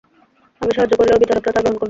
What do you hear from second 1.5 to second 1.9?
তা গ্রহণ করবে না।